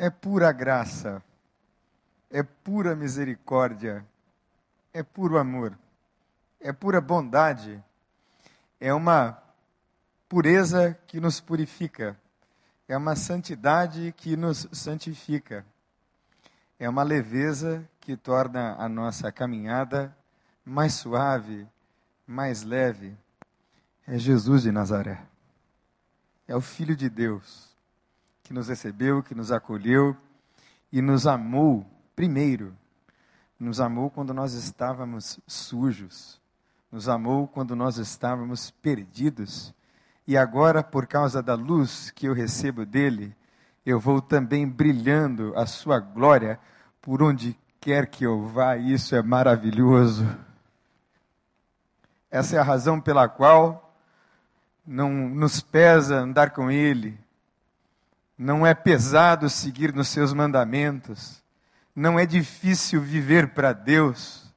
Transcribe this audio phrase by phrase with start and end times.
[0.00, 1.22] é pura graça,
[2.30, 4.02] é pura misericórdia,
[4.94, 5.78] é puro amor,
[6.58, 7.84] é pura bondade,
[8.80, 9.38] é uma
[10.26, 12.18] pureza que nos purifica,
[12.88, 15.66] é uma santidade que nos santifica,
[16.78, 20.16] é uma leveza que torna a nossa caminhada
[20.64, 21.68] mais suave,
[22.26, 23.14] mais leve.
[24.06, 25.20] É Jesus de Nazaré.
[26.48, 27.69] É o Filho de Deus
[28.50, 30.16] que nos recebeu, que nos acolheu
[30.90, 31.86] e nos amou
[32.16, 32.76] primeiro.
[33.56, 36.40] Nos amou quando nós estávamos sujos,
[36.90, 39.72] nos amou quando nós estávamos perdidos.
[40.26, 43.36] E agora, por causa da luz que eu recebo dele,
[43.86, 46.58] eu vou também brilhando a sua glória
[47.00, 48.76] por onde quer que eu vá.
[48.76, 50.26] Isso é maravilhoso.
[52.28, 53.94] Essa é a razão pela qual
[54.84, 57.16] não nos pesa andar com ele,
[58.40, 61.42] não é pesado seguir nos seus mandamentos.
[61.94, 64.50] Não é difícil viver para Deus.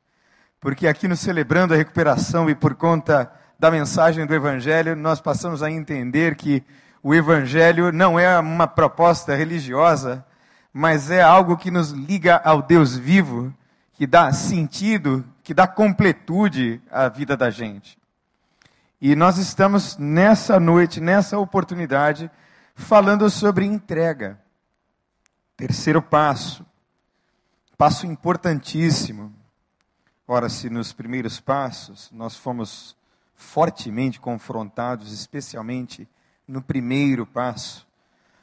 [0.62, 5.62] Porque aqui no Celebrando a Recuperação e por conta da mensagem do Evangelho, nós passamos
[5.62, 6.64] a entender que
[7.04, 10.26] o Evangelho não é uma proposta religiosa,
[10.72, 13.54] mas é algo que nos liga ao Deus vivo,
[13.92, 17.98] que dá sentido, que dá completude à vida da gente.
[19.02, 22.32] E nós estamos nessa noite, nessa oportunidade,
[22.74, 24.40] falando sobre entrega.
[25.56, 26.66] Terceiro passo,
[27.78, 29.34] passo importantíssimo.
[30.28, 32.96] Ora, se nos primeiros passos nós fomos
[33.36, 36.08] fortemente confrontados, especialmente
[36.48, 37.88] no primeiro passo,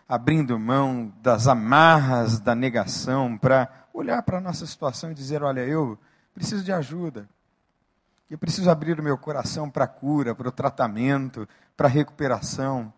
[0.09, 5.61] abrindo mão das amarras da negação para olhar para a nossa situação e dizer: olha,
[5.61, 5.98] eu
[6.34, 7.28] preciso de ajuda.
[8.31, 12.92] Eu preciso abrir o meu coração para a cura, para o tratamento, para a recuperação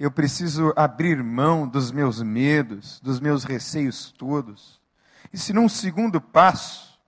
[0.00, 4.80] eu preciso abrir mão dos meus medos, dos meus receios todos.
[5.30, 6.98] E se num segundo passo,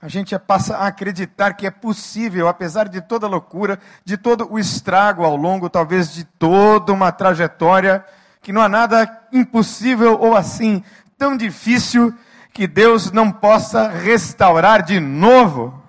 [0.00, 4.52] a gente passa a acreditar que é possível, apesar de toda a loucura, de todo
[4.52, 8.04] o estrago ao longo, talvez, de toda uma trajetória,
[8.40, 10.82] que não há nada impossível ou assim
[11.16, 12.12] tão difícil
[12.52, 15.80] que Deus não possa restaurar de novo.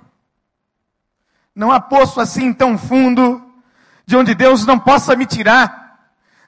[1.56, 3.44] Não há poço assim tão fundo
[4.06, 5.83] de onde Deus não possa me tirar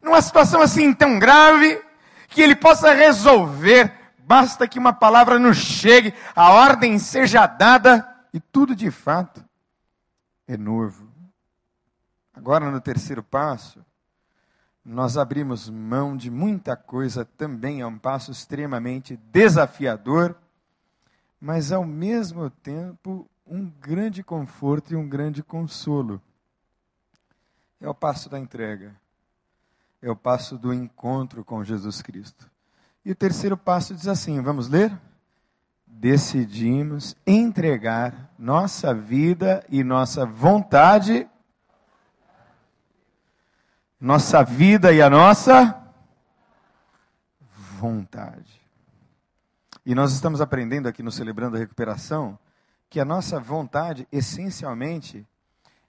[0.06, 1.84] numa situação assim tão grave,
[2.30, 3.92] que ele possa resolver.
[4.20, 9.44] Basta que uma palavra nos chegue, a ordem seja dada e tudo de fato
[10.48, 11.10] é novo.
[12.34, 13.84] Agora, no terceiro passo,
[14.84, 20.36] nós abrimos mão de muita coisa, também é um passo extremamente desafiador,
[21.40, 26.22] mas ao mesmo tempo um grande conforto e um grande consolo.
[27.80, 28.96] É o passo da entrega
[30.02, 32.50] é o passo do encontro com Jesus Cristo.
[33.04, 34.92] E o terceiro passo diz assim: vamos ler?
[35.86, 41.28] Decidimos entregar nossa vida e nossa vontade,
[44.00, 45.82] nossa vida e a nossa
[47.80, 48.62] vontade.
[49.86, 52.38] E nós estamos aprendendo aqui no Celebrando a Recuperação
[52.90, 55.26] que a nossa vontade, essencialmente,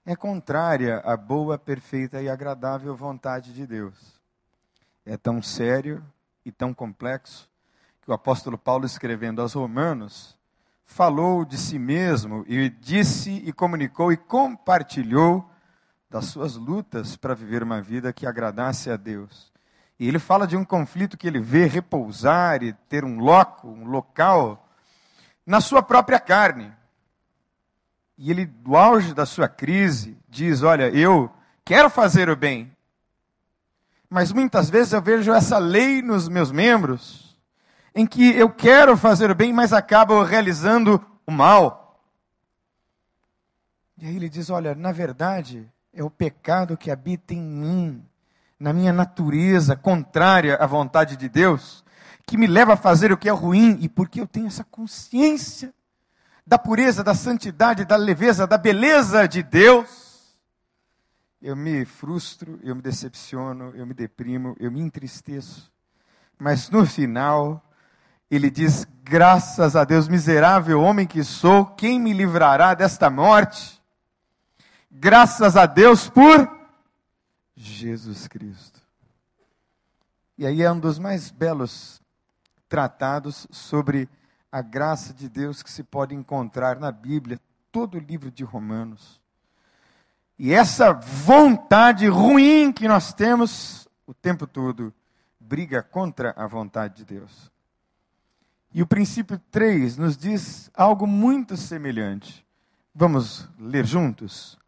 [0.06, 4.20] é contrária à boa, perfeita e agradável vontade de Deus.
[5.04, 6.02] É tão sério
[6.44, 7.50] e tão complexo
[8.00, 10.38] que o apóstolo Paulo, escrevendo aos Romanos,
[10.84, 15.50] falou de si mesmo e disse e comunicou e compartilhou
[16.08, 19.52] das suas lutas para viver uma vida que agradasse a Deus.
[19.98, 23.86] E ele fala de um conflito que ele vê repousar e ter um loco, um
[23.86, 24.68] local,
[25.44, 26.72] na sua própria carne.
[28.18, 31.30] E ele, do auge da sua crise, diz: Olha, eu
[31.64, 32.72] quero fazer o bem,
[34.08, 37.36] mas muitas vezes eu vejo essa lei nos meus membros,
[37.94, 42.02] em que eu quero fazer o bem, mas acabo realizando o mal.
[43.98, 48.02] E aí ele diz: Olha, na verdade, é o pecado que habita em mim,
[48.58, 51.84] na minha natureza contrária à vontade de Deus,
[52.26, 55.74] que me leva a fazer o que é ruim, e porque eu tenho essa consciência
[56.46, 60.36] da pureza, da santidade, da leveza, da beleza de Deus,
[61.42, 65.72] eu me frustro, eu me decepciono, eu me deprimo, eu me entristeço.
[66.38, 67.62] Mas no final,
[68.30, 73.82] ele diz: graças a Deus, miserável homem que sou, quem me livrará desta morte?
[74.90, 76.48] Graças a Deus por
[77.54, 78.80] Jesus Cristo.
[80.38, 82.00] E aí é um dos mais belos
[82.68, 84.08] tratados sobre
[84.50, 87.40] a graça de Deus que se pode encontrar na Bíblia,
[87.70, 89.20] todo o livro de Romanos.
[90.38, 94.92] E essa vontade ruim que nós temos o tempo todo,
[95.40, 97.50] briga contra a vontade de Deus.
[98.72, 102.46] E o princípio 3 nos diz algo muito semelhante.
[102.94, 104.58] Vamos ler juntos?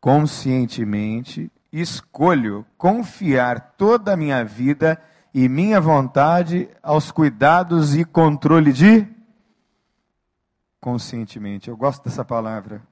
[0.00, 5.00] Conscientemente escolho confiar toda a minha vida
[5.38, 9.06] e minha vontade aos cuidados e controle de
[10.80, 11.68] conscientemente.
[11.68, 12.82] Eu gosto dessa palavra,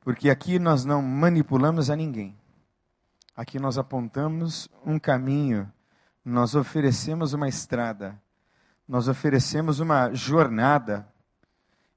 [0.00, 2.34] porque aqui nós não manipulamos a ninguém.
[3.36, 5.70] Aqui nós apontamos um caminho,
[6.24, 8.18] nós oferecemos uma estrada,
[8.88, 11.06] nós oferecemos uma jornada,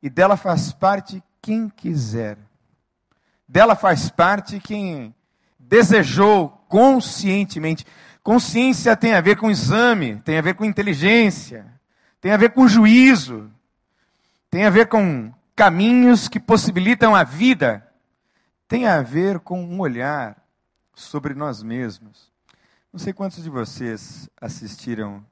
[0.03, 2.37] e dela faz parte quem quiser.
[3.47, 5.15] Dela faz parte quem
[5.57, 7.85] desejou conscientemente.
[8.23, 11.65] Consciência tem a ver com exame, tem a ver com inteligência,
[12.19, 13.51] tem a ver com juízo,
[14.49, 17.87] tem a ver com caminhos que possibilitam a vida,
[18.67, 20.37] tem a ver com um olhar
[20.93, 22.31] sobre nós mesmos.
[22.93, 25.25] Não sei quantos de vocês assistiram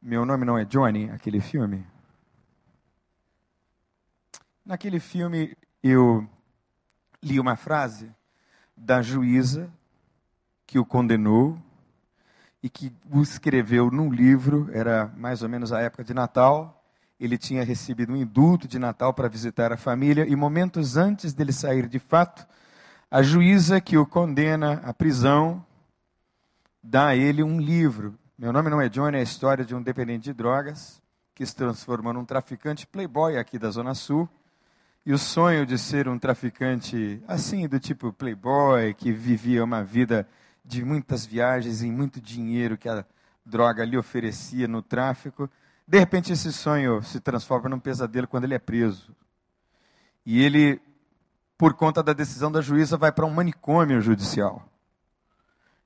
[0.00, 1.84] Meu Nome Não é Johnny, aquele filme.
[4.64, 6.28] Naquele filme eu
[7.20, 8.10] li uma frase
[8.76, 9.72] da juíza
[10.66, 11.58] que o condenou
[12.62, 16.84] e que o escreveu num livro, era mais ou menos a época de Natal.
[17.18, 21.52] Ele tinha recebido um indulto de Natal para visitar a família e momentos antes dele
[21.52, 22.46] sair de fato,
[23.10, 25.64] a juíza que o condena à prisão
[26.82, 28.18] dá a ele um livro.
[28.38, 31.02] Meu nome não é Johnny, é a história de um dependente de drogas
[31.34, 34.28] que se transforma num traficante playboy aqui da Zona Sul
[35.04, 40.26] e o sonho de ser um traficante assim, do tipo playboy, que vivia uma vida
[40.64, 43.04] de muitas viagens e muito dinheiro que a
[43.44, 45.50] droga lhe oferecia no tráfico,
[45.86, 49.14] de repente esse sonho se transforma num pesadelo quando ele é preso.
[50.24, 50.80] E ele,
[51.58, 54.62] por conta da decisão da juíza, vai para um manicômio judicial.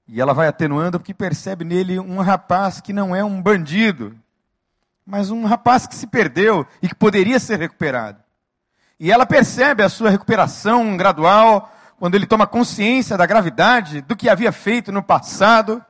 [0.07, 4.15] E ela vai atenuando porque percebe nele um rapaz que não é um bandido,
[5.05, 8.23] mas um rapaz que se perdeu e que poderia ser recuperado.
[8.99, 14.29] E ela percebe a sua recuperação gradual, quando ele toma consciência da gravidade do que
[14.29, 15.85] havia feito no passado,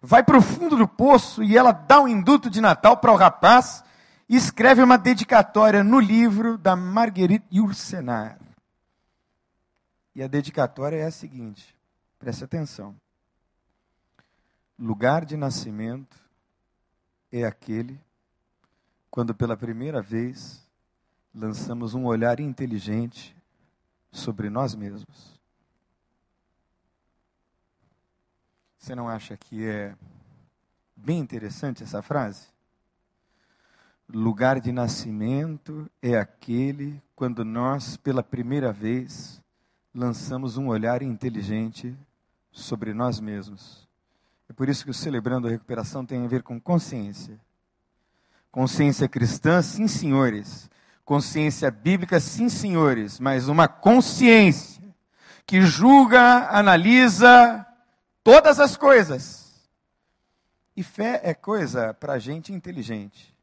[0.00, 3.16] vai para o fundo do poço e ela dá um induto de Natal para o
[3.16, 3.84] rapaz
[4.28, 8.38] e escreve uma dedicatória no livro da Marguerite Yourcenar.
[10.14, 11.74] E a dedicatória é a seguinte:
[12.18, 12.94] preste atenção.
[14.78, 16.16] Lugar de nascimento
[17.32, 18.00] é aquele
[19.10, 20.62] quando pela primeira vez
[21.34, 23.36] lançamos um olhar inteligente
[24.12, 25.37] sobre nós mesmos.
[28.78, 29.94] Você não acha que é
[30.96, 32.46] bem interessante essa frase?
[34.08, 39.42] Lugar de nascimento é aquele quando nós, pela primeira vez,
[39.94, 41.94] lançamos um olhar inteligente
[42.52, 43.86] sobre nós mesmos.
[44.48, 47.38] É por isso que o Celebrando a Recuperação tem a ver com consciência.
[48.50, 50.70] Consciência cristã, sim, senhores,
[51.08, 54.84] Consciência bíblica, sim, senhores, mas uma consciência
[55.46, 57.66] que julga, analisa
[58.28, 59.54] todas as coisas.
[60.76, 63.34] E fé é coisa para gente inteligente,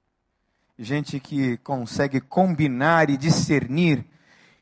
[0.77, 4.05] gente que consegue combinar e discernir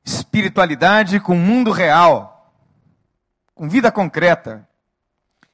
[0.01, 2.53] espiritualidade com o mundo real,
[3.53, 4.65] com vida concreta.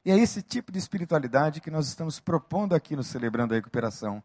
[0.04, 4.22] E é esse tipo de espiritualidade que nós estamos propondo aqui no Celebrando a Recuperação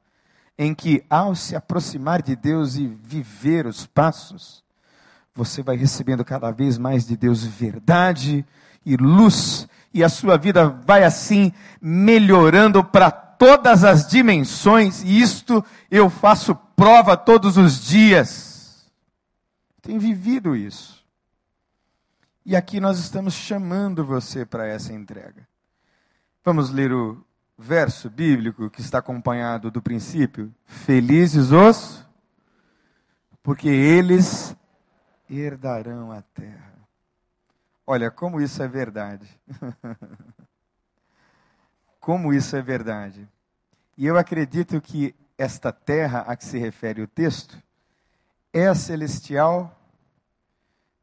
[0.56, 4.64] em que, ao se aproximar de Deus e viver os passos,
[5.34, 8.46] você vai recebendo cada vez mais de Deus verdade
[8.86, 15.64] e luz, e a sua vida vai assim melhorando para todas as dimensões, e isto
[15.90, 18.92] eu faço prova todos os dias.
[19.82, 21.02] Tenho vivido isso.
[22.46, 25.48] E aqui nós estamos chamando você para essa entrega.
[26.44, 27.26] Vamos ler o
[27.58, 32.06] verso bíblico que está acompanhado do princípio: Felizes os,
[33.42, 34.54] porque eles
[35.30, 36.75] herdarão a terra.
[37.88, 39.28] Olha, como isso é verdade.
[42.00, 43.28] como isso é verdade.
[43.98, 47.62] E eu acredito que esta terra a que se refere o texto
[48.52, 49.80] é celestial,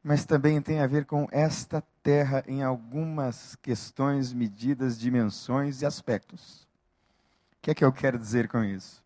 [0.03, 6.63] mas também tem a ver com esta terra em algumas questões, medidas, dimensões e aspectos.
[7.53, 9.01] O que é que eu quero dizer com isso?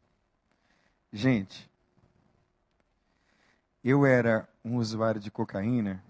[1.13, 1.69] Gente,
[3.83, 6.03] eu era um usuário de cocaína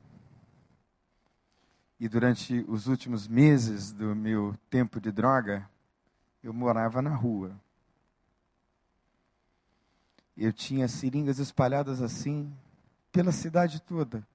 [2.00, 5.68] e durante os últimos meses do meu tempo de droga,
[6.44, 7.60] eu morava na rua.
[10.36, 12.54] Eu tinha seringas espalhadas assim
[13.12, 14.26] pela cidade toda.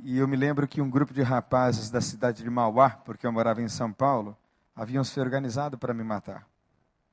[0.00, 3.32] E eu me lembro que um grupo de rapazes da cidade de Mauá, porque eu
[3.32, 4.36] morava em São Paulo,
[4.74, 6.46] haviam se organizado para me matar,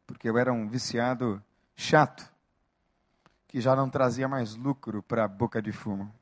[0.06, 1.42] porque eu era um viciado
[1.76, 2.32] chato,
[3.48, 6.14] que já não trazia mais lucro para a boca de fumo.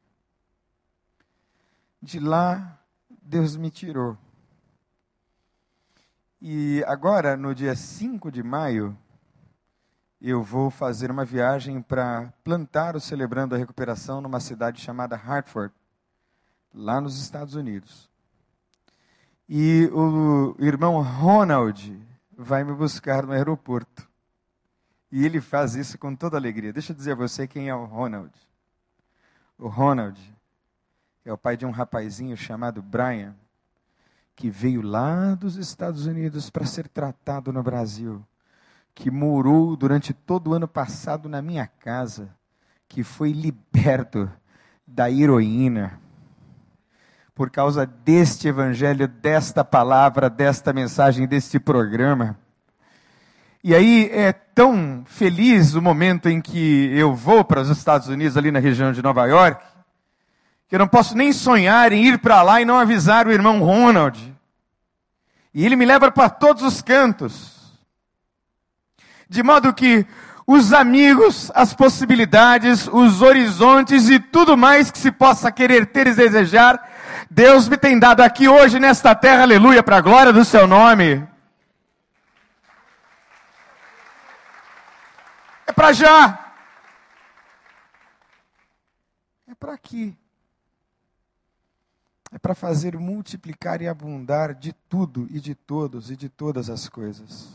[2.04, 2.78] De lá,
[3.10, 4.18] Deus me tirou.
[6.42, 8.98] E agora, no dia 5 de maio,
[10.20, 15.74] eu vou fazer uma viagem para plantar o Celebrando a Recuperação numa cidade chamada Hartford,
[16.74, 18.10] lá nos Estados Unidos.
[19.48, 22.06] E o irmão Ronald
[22.38, 24.06] vai me buscar no aeroporto.
[25.10, 26.74] E ele faz isso com toda alegria.
[26.74, 28.34] Deixa eu dizer a você quem é o Ronald.
[29.58, 30.20] O Ronald
[31.26, 33.36] é o pai de um rapazinho chamado Brian
[34.36, 38.26] que veio lá dos Estados Unidos para ser tratado no Brasil,
[38.96, 42.30] que morou durante todo o ano passado na minha casa,
[42.88, 44.30] que foi liberto
[44.88, 46.00] da heroína
[47.36, 52.38] por causa deste evangelho, desta palavra, desta mensagem, deste programa.
[53.64, 58.38] E aí é tão feliz o momento em que eu vou para os Estados Unidos,
[58.38, 59.66] ali na região de Nova York,
[60.74, 63.60] que eu não posso nem sonhar em ir para lá e não avisar o irmão
[63.60, 64.36] Ronald.
[65.54, 67.72] E ele me leva para todos os cantos.
[69.30, 70.04] De modo que
[70.48, 76.16] os amigos, as possibilidades, os horizontes e tudo mais que se possa querer ter e
[76.16, 76.84] desejar,
[77.30, 81.24] Deus me tem dado aqui hoje nesta terra, aleluia, para a glória do seu nome.
[85.68, 86.40] É para já.
[89.48, 90.18] É para aqui
[92.34, 96.90] é para fazer multiplicar e abundar de tudo e de todos e de todas as
[96.90, 97.48] coisas.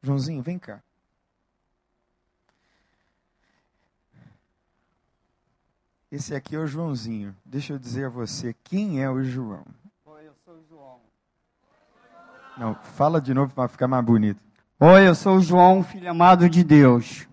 [0.00, 0.80] Joãozinho, vem cá.
[6.12, 7.34] Esse aqui é o Joãozinho.
[7.44, 9.66] Deixa eu dizer a você quem é o João.
[10.06, 11.00] Oi, eu sou o João.
[12.56, 14.40] Não, fala de novo para ficar mais bonito.
[14.78, 17.26] Oi, eu sou o João, filho amado de Deus.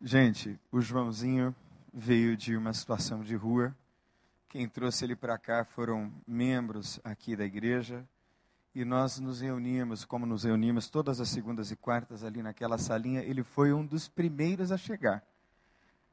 [0.00, 1.54] Gente, o Joãozinho
[1.92, 3.74] veio de uma situação de rua
[4.54, 8.04] quem trouxe ele para cá foram membros aqui da igreja.
[8.72, 13.20] E nós nos reunimos, como nos reunimos todas as segundas e quartas ali naquela salinha.
[13.20, 15.24] Ele foi um dos primeiros a chegar.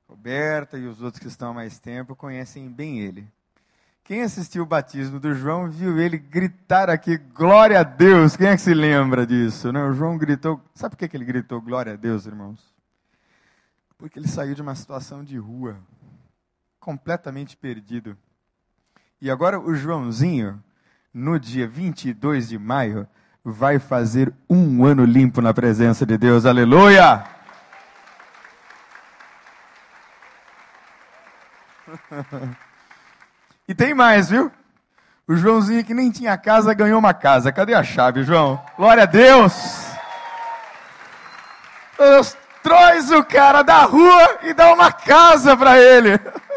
[0.10, 3.32] Roberta e os outros que estão há mais tempo conhecem bem ele.
[4.04, 8.36] Quem assistiu o batismo do João viu ele gritar aqui, glória a Deus.
[8.36, 9.72] Quem é que se lembra disso?
[9.72, 9.84] Né?
[9.84, 10.60] O João gritou.
[10.74, 12.74] Sabe por que ele gritou glória a Deus, irmãos?
[14.00, 15.78] Porque ele saiu de uma situação de rua,
[16.80, 18.18] completamente perdido.
[19.22, 20.60] E agora o Joãozinho,
[21.14, 23.08] no dia 22 de maio,
[23.46, 26.44] vai fazer um ano limpo na presença de Deus.
[26.44, 27.24] Aleluia!
[33.68, 34.52] e tem mais, viu?
[35.28, 37.52] O Joãozinho que nem tinha casa ganhou uma casa.
[37.52, 38.60] Cadê a chave, João?
[38.76, 39.54] Glória a Deus!
[41.96, 46.20] Deus traz o cara da rua e dá uma casa para ele.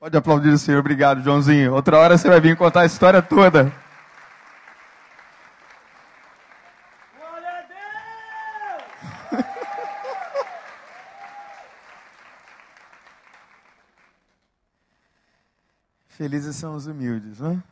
[0.00, 0.80] Pode aplaudir o Senhor.
[0.80, 1.74] Obrigado, Joãozinho.
[1.74, 3.70] Outra hora você vai vir contar a história toda.
[16.08, 17.62] Felizes são os humildes, não é?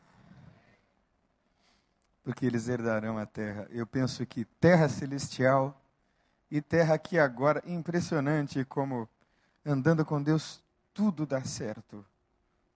[2.22, 3.66] Porque eles herdarão a terra.
[3.70, 5.80] Eu penso que terra celestial
[6.50, 9.08] e terra aqui agora, impressionante como
[9.64, 12.04] andando com Deus tudo dá certo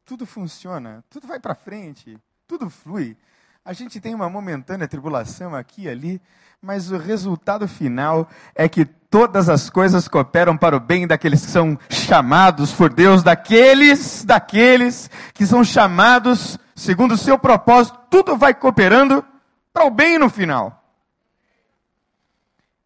[0.05, 3.17] tudo funciona, tudo vai para frente, tudo flui.
[3.65, 6.21] A gente tem uma momentânea tribulação aqui e ali,
[6.61, 11.51] mas o resultado final é que todas as coisas cooperam para o bem daqueles que
[11.51, 18.53] são chamados por Deus, daqueles, daqueles que são chamados segundo o seu propósito, tudo vai
[18.55, 19.25] cooperando
[19.73, 20.83] para o bem no final.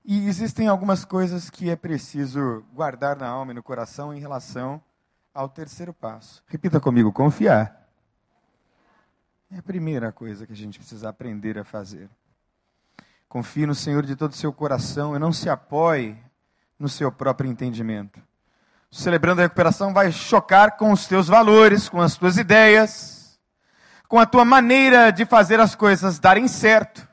[0.05, 4.81] E existem algumas coisas que é preciso guardar na alma e no coração em relação
[5.37, 6.43] ao terceiro passo.
[6.49, 7.87] Repita comigo: confiar.
[9.53, 12.09] É a primeira coisa que a gente precisa aprender a fazer.
[13.29, 16.17] Confie no Senhor de todo o seu coração e não se apoie
[16.79, 18.21] no seu próprio entendimento.
[18.91, 23.39] Celebrando a recuperação vai chocar com os teus valores, com as tuas ideias,
[24.09, 27.07] com a tua maneira de fazer as coisas darem certo,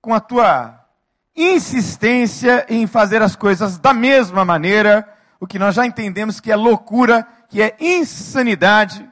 [0.00, 0.84] com a tua
[1.34, 6.56] insistência em fazer as coisas da mesma maneira o que nós já entendemos que é
[6.56, 9.08] loucura, que é insanidade.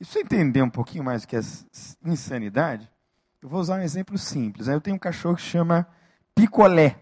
[0.00, 1.40] E se você entender um pouquinho mais o que é
[2.04, 2.90] insanidade,
[3.42, 4.68] eu vou usar um exemplo simples.
[4.68, 5.86] Eu tenho um cachorro que chama
[6.34, 6.96] picolé.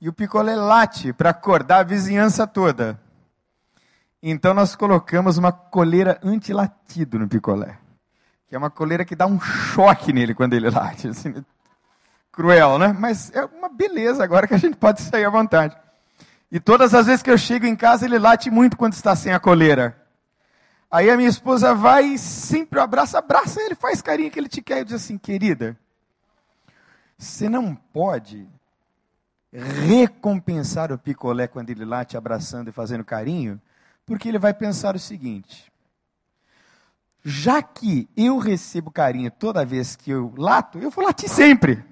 [0.00, 3.00] E o picolé late para acordar a vizinhança toda.
[4.22, 7.78] Então nós colocamos uma coleira antilatido no picolé.
[8.46, 11.08] Que é uma coleira que dá um choque nele quando ele late.
[11.08, 11.44] Assim,
[12.32, 12.96] cruel, né?
[12.98, 15.76] Mas é uma beleza agora que a gente pode sair à vontade.
[16.50, 19.32] E todas as vezes que eu chego em casa, ele late muito quando está sem
[19.32, 20.06] a coleira.
[20.90, 24.62] Aí a minha esposa vai e sempre abraça, abraça ele, faz carinho que ele te
[24.62, 24.78] quer.
[24.78, 25.78] Eu digo assim, querida,
[27.18, 28.48] você não pode
[29.52, 33.60] recompensar o picolé quando ele late abraçando e fazendo carinho,
[34.06, 35.70] porque ele vai pensar o seguinte:
[37.22, 41.84] já que eu recebo carinho toda vez que eu lato, eu vou latir sempre.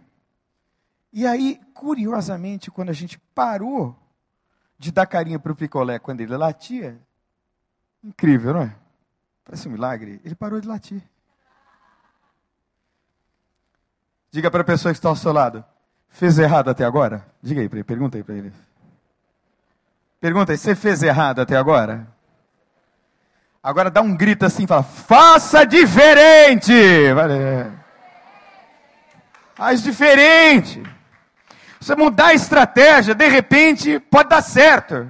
[1.12, 3.96] E aí, curiosamente, quando a gente parou
[4.78, 6.98] de dar carinho para o picolé quando ele latia,
[8.02, 8.74] incrível, não é?
[9.44, 10.20] Parece um milagre.
[10.24, 11.02] Ele parou de latir.
[14.30, 15.64] Diga para a pessoa que está ao seu lado:
[16.08, 17.26] fez errado até agora?
[17.42, 18.52] Diga aí para ele, pergunta aí para ele.
[20.20, 22.06] Pergunta aí, você fez errado até agora?
[23.62, 26.72] Agora dá um grito assim, fala: faça diferente!
[29.54, 30.82] Faz diferente.
[31.86, 35.08] Você mudar a estratégia, de repente pode dar certo.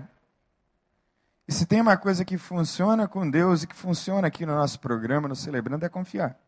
[1.49, 4.79] E se tem uma coisa que funciona com Deus e que funciona aqui no nosso
[4.79, 6.39] programa, no Celebrando, é confiar.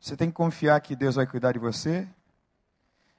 [0.00, 2.04] Você tem que confiar que Deus vai cuidar de você.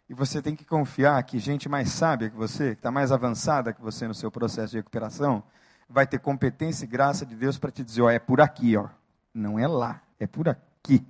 [0.10, 3.72] E você tem que confiar que gente mais sábia que você, que está mais avançada
[3.72, 5.42] que você no seu processo de recuperação,
[5.90, 8.90] vai ter competência e graça de Deus para te dizer: ó, é por aqui, ó.
[9.34, 11.02] Não é lá, é por aqui.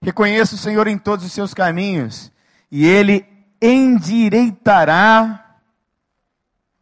[0.00, 2.30] Reconheça o Senhor em todos os seus caminhos,
[2.70, 3.26] e Ele
[3.60, 5.58] endireitará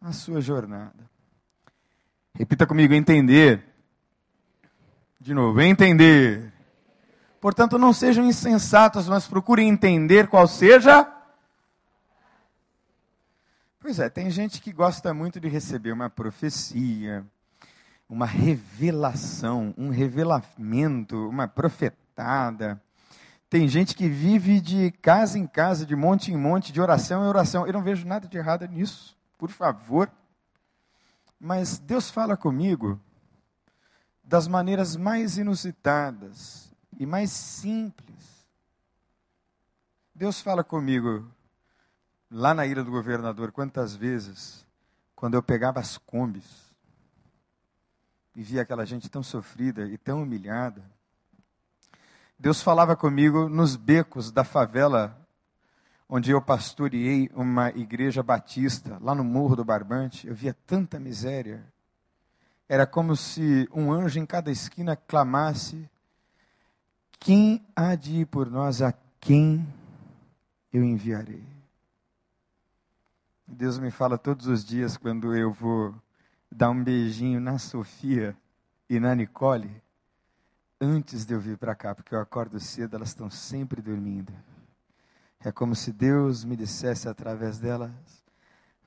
[0.01, 1.09] a sua jornada.
[2.33, 3.63] Repita comigo: entender.
[5.19, 6.53] De novo, entender.
[7.41, 11.11] Portanto, não sejam insensatos, mas procurem entender qual seja.
[13.79, 17.23] Pois é, tem gente que gosta muito de receber uma profecia,
[18.09, 22.81] uma revelação, um revelamento, uma profetada.
[23.49, 27.27] Tem gente que vive de casa em casa, de monte em monte, de oração em
[27.27, 27.65] oração.
[27.65, 30.11] Eu não vejo nada de errado nisso por favor.
[31.39, 32.99] Mas Deus fala comigo
[34.23, 38.47] das maneiras mais inusitadas e mais simples.
[40.13, 41.29] Deus fala comigo
[42.31, 44.65] lá na ilha do governador, quantas vezes,
[45.15, 46.73] quando eu pegava as combis
[48.35, 50.83] e via aquela gente tão sofrida e tão humilhada.
[52.37, 55.25] Deus falava comigo nos becos da favela
[56.07, 61.65] onde eu pastoreei uma igreja batista, lá no Morro do Barbante, eu via tanta miséria.
[62.69, 65.89] Era como se um anjo em cada esquina clamasse:
[67.19, 68.81] Quem há de ir por nós?
[68.81, 69.67] A quem
[70.71, 71.43] eu enviarei?
[73.47, 75.93] Deus me fala todos os dias quando eu vou
[76.51, 78.35] dar um beijinho na Sofia
[78.89, 79.69] e na Nicole,
[80.79, 84.33] antes de eu vir para cá, porque eu acordo cedo, elas estão sempre dormindo.
[85.43, 87.91] É como se Deus me dissesse através delas: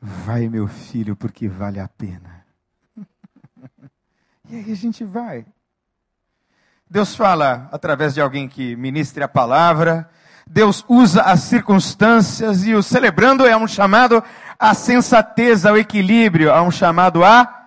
[0.00, 2.44] Vai, meu filho, porque vale a pena.
[4.48, 5.46] e aí a gente vai.
[6.90, 10.08] Deus fala através de alguém que ministre a palavra.
[10.46, 14.24] Deus usa as circunstâncias e o celebrando é um chamado
[14.58, 17.57] à sensatez, ao equilíbrio, a um chamado à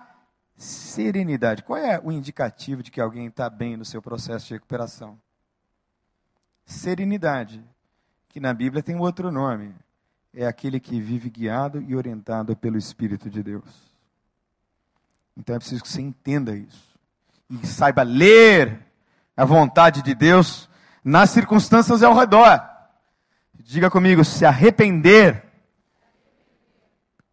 [0.62, 1.62] serenidade.
[1.62, 5.20] Qual é o indicativo de que alguém está bem no seu processo de recuperação?
[6.64, 7.62] Serenidade
[8.28, 9.74] que na Bíblia tem outro nome.
[10.32, 13.92] É aquele que vive guiado e orientado pelo Espírito de Deus.
[15.36, 16.98] Então é preciso que você entenda isso.
[17.50, 18.86] E saiba ler
[19.36, 20.70] a vontade de Deus
[21.04, 22.62] nas circunstâncias ao redor.
[23.54, 25.44] Diga comigo, se arrepender.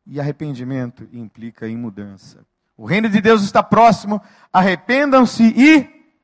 [0.06, 2.44] E arrependimento implica em mudança.
[2.80, 4.22] O reino de Deus está próximo,
[4.54, 6.16] arrependam-se e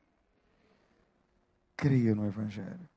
[1.76, 2.88] creiam no Evangelho.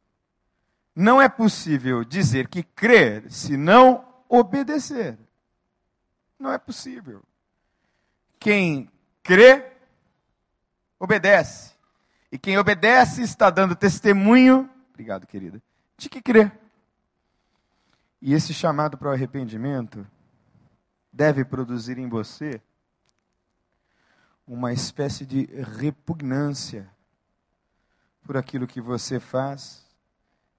[0.96, 5.20] Não é possível dizer que crer se não obedecer.
[6.40, 7.22] Não é possível.
[8.40, 8.90] Quem
[9.22, 9.74] crê,
[10.98, 11.74] obedece.
[12.32, 15.62] E quem obedece está dando testemunho, obrigado, querida,
[15.98, 16.50] de que crê.
[18.22, 20.08] E esse chamado para o arrependimento
[21.12, 22.62] deve produzir em você
[24.52, 25.46] uma espécie de
[25.78, 26.90] repugnância
[28.24, 29.86] por aquilo que você faz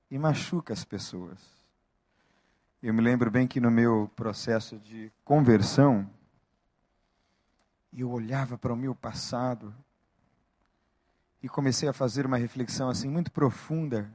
[0.09, 1.41] e machuca as pessoas.
[2.81, 6.09] Eu me lembro bem que no meu processo de conversão,
[7.93, 9.75] eu olhava para o meu passado
[11.43, 14.09] e comecei a fazer uma reflexão assim muito profunda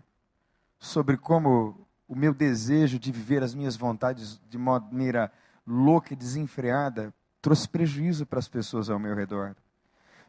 [0.79, 5.29] sobre como o meu desejo de viver as minhas vontades de maneira
[5.67, 9.53] louca e desenfreada trouxe prejuízo para as pessoas ao meu redor.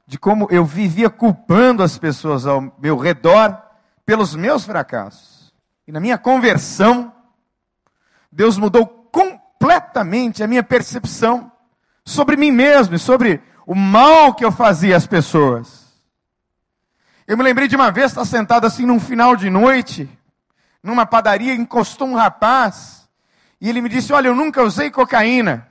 [0.07, 3.61] De como eu vivia culpando as pessoas ao meu redor
[4.05, 5.53] pelos meus fracassos.
[5.87, 7.13] E na minha conversão,
[8.31, 11.51] Deus mudou completamente a minha percepção
[12.05, 15.87] sobre mim mesmo e sobre o mal que eu fazia às pessoas.
[17.27, 20.09] Eu me lembrei de uma vez estar sentado assim num final de noite,
[20.81, 23.09] numa padaria, encostou um rapaz,
[23.61, 25.67] e ele me disse: Olha, eu nunca usei cocaína.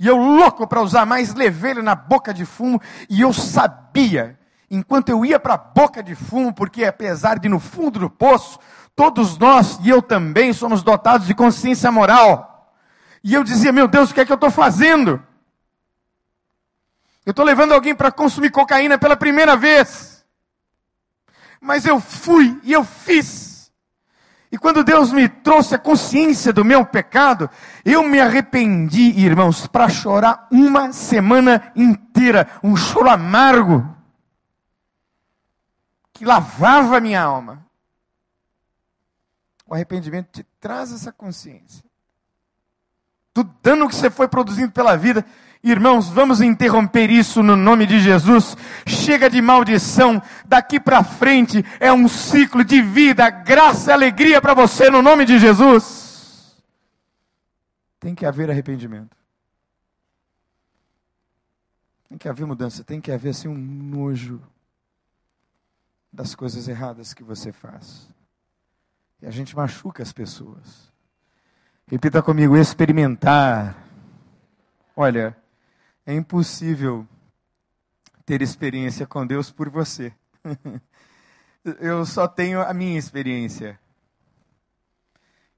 [0.00, 4.38] E eu louco para usar mais, levei ele na boca de fumo, e eu sabia,
[4.70, 8.58] enquanto eu ia para a boca de fumo, porque apesar de no fundo do poço,
[8.96, 12.74] todos nós, e eu também, somos dotados de consciência moral.
[13.22, 15.22] E eu dizia: Meu Deus, o que é que eu estou fazendo?
[17.26, 20.24] Eu estou levando alguém para consumir cocaína pela primeira vez.
[21.60, 23.49] Mas eu fui e eu fiz.
[24.52, 27.48] E quando Deus me trouxe a consciência do meu pecado,
[27.84, 33.96] eu me arrependi, irmãos, para chorar uma semana inteira, um choro amargo,
[36.12, 37.64] que lavava minha alma.
[39.66, 41.89] O arrependimento te traz essa consciência.
[43.42, 45.24] Do dano que você foi produzindo pela vida,
[45.62, 48.56] Irmãos, vamos interromper isso no nome de Jesus.
[48.86, 50.22] Chega de maldição.
[50.46, 55.26] Daqui para frente é um ciclo de vida, graça e alegria para você no nome
[55.26, 56.56] de Jesus.
[57.98, 59.14] Tem que haver arrependimento.
[62.08, 64.42] Tem que haver mudança, tem que haver assim um nojo
[66.10, 68.08] das coisas erradas que você faz.
[69.20, 70.89] E a gente machuca as pessoas.
[71.90, 73.76] Repita comigo: experimentar.
[74.94, 75.36] Olha,
[76.06, 77.04] é impossível
[78.24, 80.12] ter experiência com Deus por você.
[81.80, 83.76] Eu só tenho a minha experiência.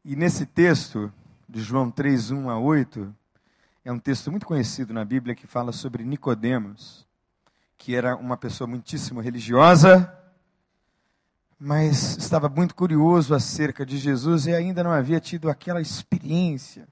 [0.02, 1.12] E nesse texto,
[1.46, 3.14] de João 3, 1 a 8,
[3.84, 7.06] é um texto muito conhecido na Bíblia que fala sobre Nicodemos,
[7.76, 10.10] que era uma pessoa muitíssimo religiosa,
[11.64, 16.88] mas estava muito curioso acerca de Jesus e ainda não havia tido aquela experiência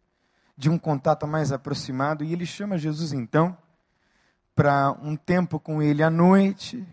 [0.57, 3.57] de um contato mais aproximado, e ele chama Jesus então
[4.55, 6.87] para um tempo com ele à noite,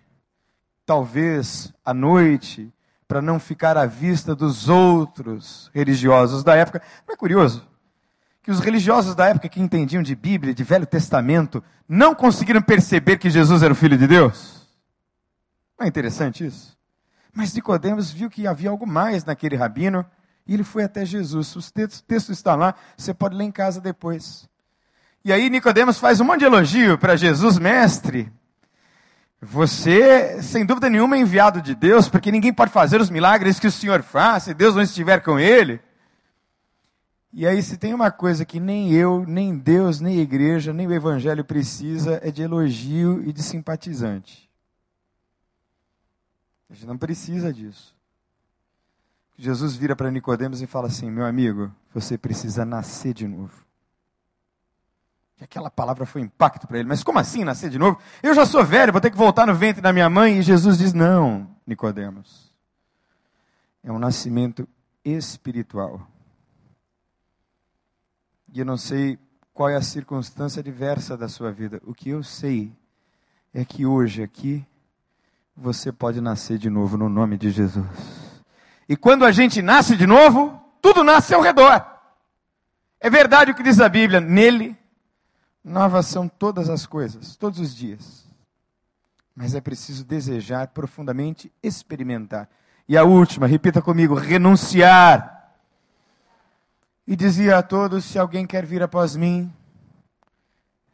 [0.88, 2.74] talvez à noite,
[3.08, 6.82] para não ficar à vista dos outros religiosos da época.
[7.08, 7.64] Não é curioso?
[8.42, 13.18] Que os religiosos da época que entendiam de Bíblia, de Velho Testamento, não conseguiram perceber
[13.18, 14.68] que Jesus era o Filho de Deus?
[15.78, 16.77] Não é interessante isso?
[17.34, 20.06] Mas Nicodemos viu que havia algo mais naquele rabino
[20.48, 21.56] e ele foi até Jesus.
[21.56, 24.48] O texto, texto está lá, você pode ler em casa depois.
[25.24, 28.32] E aí Nicodemos faz um monte de elogio para Jesus, mestre.
[29.42, 33.68] Você, sem dúvida nenhuma, é enviado de Deus, porque ninguém pode fazer os milagres que
[33.68, 35.80] o Senhor faz se Deus não estiver com ele.
[37.32, 40.94] E aí, se tem uma coisa que nem eu, nem Deus, nem igreja, nem o
[40.94, 44.47] evangelho precisa, é de elogio e de simpatizante.
[46.70, 47.96] A gente não precisa disso.
[49.38, 53.66] Jesus vira para Nicodemos e fala assim: "Meu amigo, você precisa nascer de novo".
[55.40, 56.90] E aquela palavra foi impacto para ele.
[56.90, 58.00] Mas como assim nascer de novo?
[58.24, 60.40] Eu já sou velho, vou ter que voltar no ventre da minha mãe.
[60.40, 62.52] E Jesus diz: Não, Nicodemos.
[63.84, 64.68] É um nascimento
[65.06, 66.06] espiritual.
[68.52, 69.20] E eu não sei
[69.54, 71.82] qual é a circunstância diversa da sua vida.
[71.86, 72.76] O que eu sei
[73.54, 74.66] é que hoje aqui
[75.58, 77.86] você pode nascer de novo no nome de Jesus.
[78.88, 81.84] E quando a gente nasce de novo, tudo nasce ao redor.
[83.00, 84.78] É verdade o que diz a Bíblia, nele
[85.64, 88.26] novas são todas as coisas, todos os dias.
[89.36, 92.50] Mas é preciso desejar profundamente, experimentar.
[92.88, 95.54] E a última, repita comigo: renunciar.
[97.06, 99.54] E dizia a todos: se alguém quer vir após mim,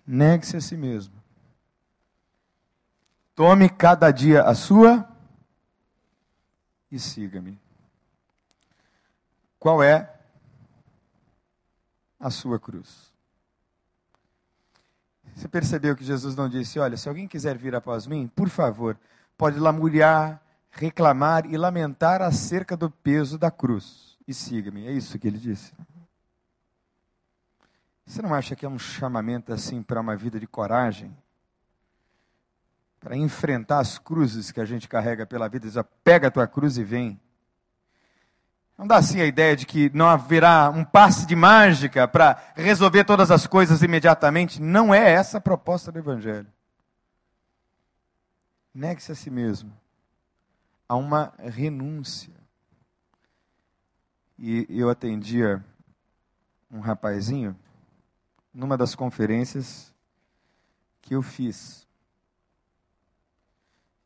[0.05, 1.22] negue-se a si mesmo.
[3.35, 5.09] Tome cada dia a sua
[6.91, 7.59] e siga-me.
[9.57, 10.13] Qual é
[12.19, 13.11] a sua cruz?
[15.35, 18.97] Você percebeu que Jesus não disse: Olha, se alguém quiser vir após mim, por favor,
[19.35, 24.17] pode lamuriar, reclamar e lamentar acerca do peso da cruz.
[24.27, 24.85] E siga-me.
[24.87, 25.73] É isso que ele disse.
[28.05, 31.15] Você não acha que é um chamamento assim para uma vida de coragem?
[33.03, 36.77] Para enfrentar as cruzes que a gente carrega pela vida, diz, pega a tua cruz
[36.77, 37.19] e vem.
[38.77, 43.03] Não dá assim a ideia de que não haverá um passe de mágica para resolver
[43.03, 44.61] todas as coisas imediatamente.
[44.61, 46.47] Não é essa a proposta do Evangelho.
[48.73, 49.71] Negue-se a si mesmo.
[50.87, 52.33] Há uma renúncia.
[54.39, 55.63] E eu atendia
[56.71, 57.53] um rapazinho
[58.53, 59.93] numa das conferências
[61.01, 61.82] que eu fiz.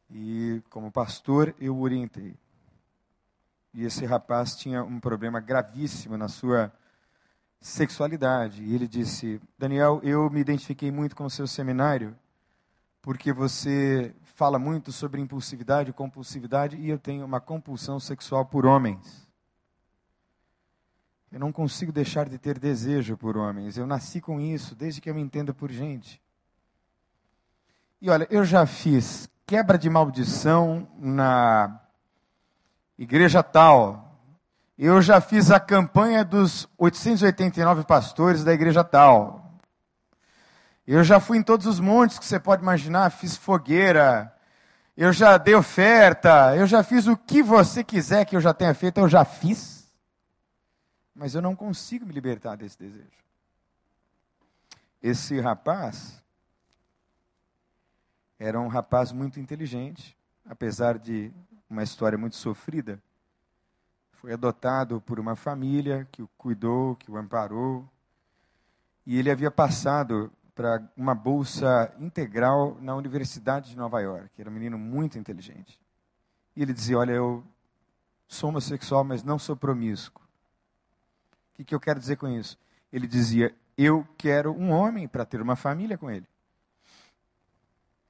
[0.10, 2.36] E, como pastor, eu orientei.
[3.74, 6.72] E esse rapaz tinha um problema gravíssimo na sua
[7.60, 8.64] sexualidade.
[8.64, 12.18] E ele disse: Daniel, eu me identifiquei muito com o seu seminário,
[13.02, 19.28] porque você fala muito sobre impulsividade, compulsividade, e eu tenho uma compulsão sexual por homens.
[21.32, 23.78] Eu não consigo deixar de ter desejo por homens.
[23.78, 26.22] Eu nasci com isso, desde que eu me entendo por gente.
[28.02, 31.80] E olha, eu já fiz quebra de maldição na
[33.00, 34.20] igreja tal.
[34.78, 39.58] Eu já fiz a campanha dos 889 pastores da igreja tal.
[40.86, 44.36] Eu já fui em todos os montes que você pode imaginar, fiz fogueira.
[44.98, 48.74] Eu já dei oferta, eu já fiz o que você quiser que eu já tenha
[48.74, 49.88] feito, eu já fiz.
[51.16, 53.24] Mas eu não consigo me libertar desse desejo.
[55.02, 56.22] Esse rapaz
[58.40, 61.32] era um rapaz muito inteligente, apesar de
[61.70, 63.02] uma história muito sofrida.
[64.12, 67.88] Foi adotado por uma família que o cuidou, que o amparou.
[69.06, 74.30] E ele havia passado para uma bolsa integral na Universidade de Nova York.
[74.40, 75.80] Era um menino muito inteligente.
[76.56, 77.44] E ele dizia: Olha, eu
[78.28, 80.24] sou homossexual, mas não sou promíscuo.
[81.54, 82.58] O que, que eu quero dizer com isso?
[82.92, 86.28] Ele dizia: Eu quero um homem para ter uma família com ele.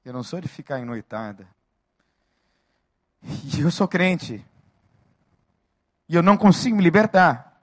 [0.08, 1.46] Eu não sou de ficar em noitada.
[3.22, 4.42] E eu sou crente.
[6.08, 7.62] E eu não consigo me libertar.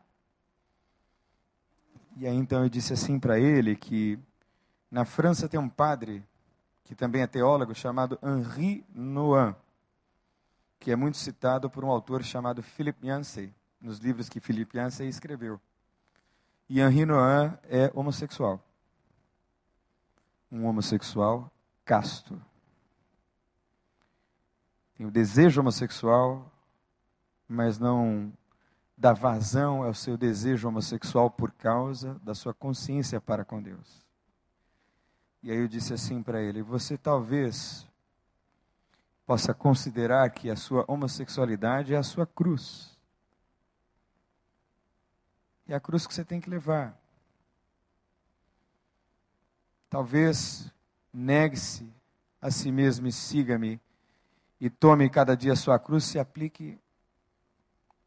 [2.15, 4.19] E aí então eu disse assim para ele que
[4.91, 6.23] na França tem um padre
[6.84, 9.55] que também é teólogo chamado Henri Nouan,
[10.79, 15.10] que é muito citado por um autor chamado Philippe Yancey, nos livros que Philippe Yancey
[15.10, 15.60] escreveu.
[16.69, 18.63] E Henri Nouan é homossexual.
[20.51, 21.51] Um homossexual
[21.86, 22.41] casto.
[24.95, 26.52] Tem o desejo homossexual,
[27.48, 28.34] mas não
[28.98, 34.06] dá vazão ao seu desejo homossexual por causa da sua consciência para com Deus.
[35.43, 37.88] E aí eu disse assim para ele: Você talvez
[39.26, 42.98] possa considerar que a sua homossexualidade é a sua cruz.
[45.67, 47.00] É a cruz que você tem que levar.
[49.89, 50.71] Talvez
[51.15, 51.89] negue-se
[52.41, 53.80] a si mesmo e siga-me,
[54.60, 56.78] e tome cada dia a sua cruz, se aplique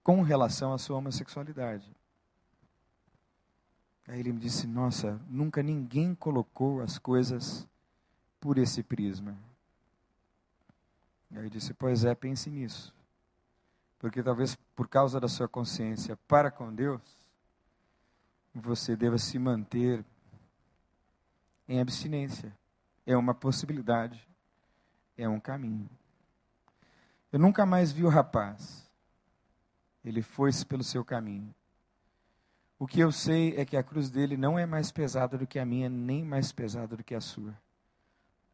[0.03, 1.91] com relação à sua homossexualidade.
[4.07, 7.67] Aí ele me disse: Nossa, nunca ninguém colocou as coisas
[8.41, 9.37] por esse prisma.
[11.31, 12.95] Aí eu disse: Pois é, pense nisso.
[13.99, 17.03] Porque talvez por causa da sua consciência para com Deus,
[18.55, 20.05] você deva se manter
[21.69, 22.57] em abstinência
[23.09, 24.29] é uma possibilidade,
[25.17, 25.89] é um caminho.
[27.33, 28.87] Eu nunca mais vi o rapaz.
[30.05, 31.55] Ele foi-se pelo seu caminho.
[32.79, 35.59] O que eu sei é que a cruz dele não é mais pesada do que
[35.59, 37.59] a minha, nem mais pesada do que a sua.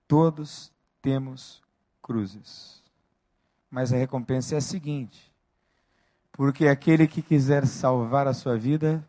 [0.06, 1.60] Todos temos
[2.00, 2.80] cruzes.
[3.68, 5.32] Mas a recompensa é a seguinte:
[6.30, 9.04] porque aquele que quiser salvar a sua vida,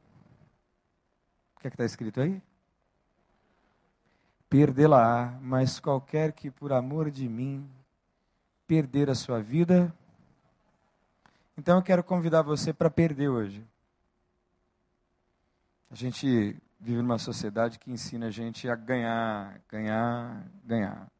[1.55, 2.41] o que é está escrito aí?
[4.49, 7.69] Perdê-la-á, mas qualquer que por amor de mim
[8.67, 9.93] perder a sua vida.
[11.57, 13.65] Então eu quero convidar você para perder hoje.
[15.89, 21.11] A gente vive numa sociedade que ensina a gente a ganhar, ganhar, ganhar.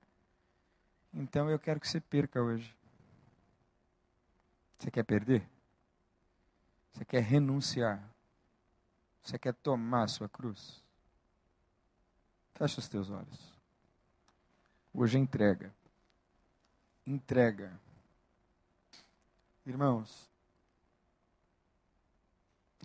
[1.13, 2.75] Então eu quero que você perca hoje.
[4.77, 5.47] Você quer perder?
[6.91, 8.03] Você quer renunciar?
[9.23, 10.84] Você quer tomar a sua cruz?
[12.55, 13.53] Fecha os teus olhos.
[14.93, 15.73] Hoje é entrega.
[17.05, 17.71] Entrega.
[19.65, 20.29] Irmãos,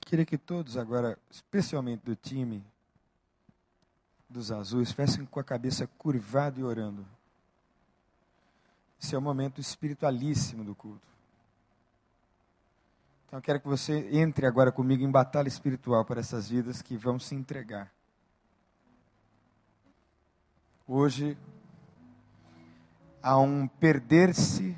[0.00, 2.64] queria que todos agora, especialmente do time
[4.28, 7.06] dos azuis, fessem com a cabeça curvada e orando.
[9.00, 11.06] Esse é o momento espiritualíssimo do culto.
[13.26, 16.96] Então eu quero que você entre agora comigo em batalha espiritual para essas vidas que
[16.96, 17.92] vão se entregar.
[20.92, 21.38] Hoje
[23.22, 24.76] há um perder-se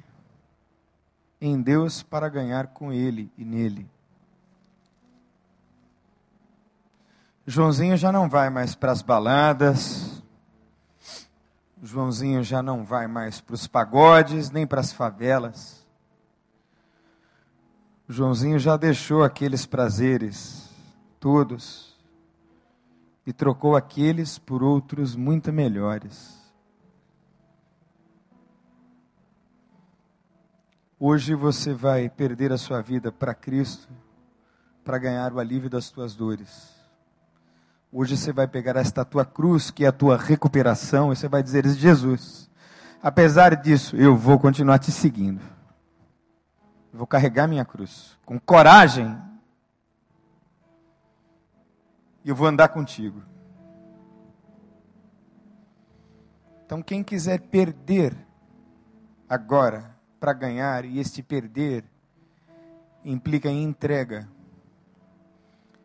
[1.40, 3.88] em Deus para ganhar com Ele e nele.
[7.46, 10.22] Joãozinho já não vai mais para as baladas,
[11.82, 15.82] Joãozinho já não vai mais para os pagodes, nem para as favelas.
[18.06, 20.68] Joãozinho já deixou aqueles prazeres,
[21.18, 21.91] todos
[23.26, 26.40] e trocou aqueles por outros muito melhores.
[30.98, 33.88] Hoje você vai perder a sua vida para Cristo,
[34.84, 36.70] para ganhar o alívio das tuas dores.
[37.92, 41.42] Hoje você vai pegar esta tua cruz, que é a tua recuperação, e você vai
[41.42, 42.48] dizer: Jesus,
[43.02, 45.42] apesar disso, eu vou continuar te seguindo.
[46.92, 49.14] Eu vou carregar minha cruz com coragem
[52.24, 53.22] e eu vou andar contigo.
[56.64, 58.16] Então, quem quiser perder
[59.28, 61.84] agora para ganhar, e este perder
[63.04, 64.28] implica em entrega,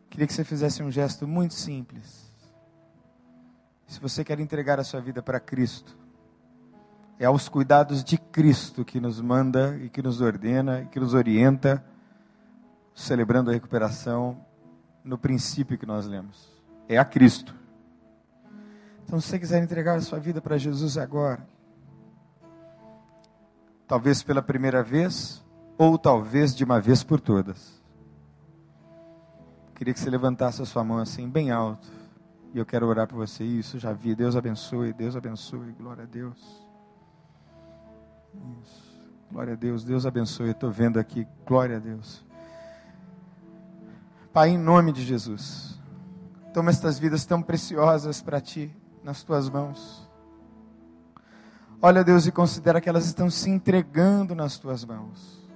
[0.08, 2.32] queria que você fizesse um gesto muito simples.
[3.86, 5.98] Se você quer entregar a sua vida para Cristo,
[7.18, 11.14] é aos cuidados de Cristo que nos manda e que nos ordena e que nos
[11.14, 11.84] orienta,
[12.94, 14.46] celebrando a recuperação
[15.08, 16.52] no princípio que nós lemos.
[16.86, 17.54] É a Cristo.
[19.04, 21.48] Então, se você quiser entregar a sua vida para Jesus agora,
[23.86, 25.42] talvez pela primeira vez,
[25.78, 27.82] ou talvez de uma vez por todas.
[29.74, 31.88] Queria que você levantasse a sua mão assim, bem alto.
[32.52, 33.44] E eu quero orar por você.
[33.44, 34.14] Isso, já vi.
[34.14, 35.72] Deus abençoe, Deus abençoe.
[35.72, 36.66] Glória a Deus.
[38.60, 38.88] Isso.
[39.30, 40.50] Glória a Deus, Deus abençoe.
[40.50, 42.27] Estou vendo aqui, glória a Deus.
[44.32, 45.78] Pai, em nome de Jesus,
[46.52, 50.08] toma estas vidas tão preciosas para Ti, nas Tuas mãos.
[51.80, 55.48] Olha, Deus, e considera que elas estão se entregando nas Tuas mãos.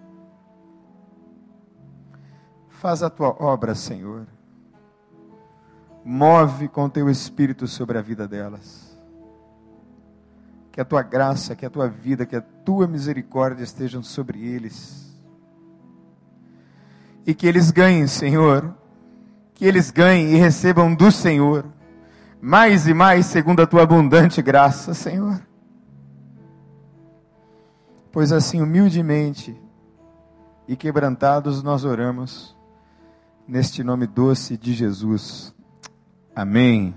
[2.68, 4.26] Faz a Tua obra, Senhor.
[6.04, 8.92] Move com Teu Espírito sobre a vida delas
[10.72, 15.01] que a tua graça, que a tua vida, que a tua misericórdia estejam sobre eles.
[17.26, 18.74] E que eles ganhem, Senhor,
[19.54, 21.64] que eles ganhem e recebam do Senhor,
[22.40, 25.40] mais e mais segundo a tua abundante graça, Senhor.
[28.10, 29.56] Pois assim, humildemente
[30.66, 32.56] e quebrantados, nós oramos,
[33.46, 35.54] neste nome doce de Jesus.
[36.34, 36.94] Amém.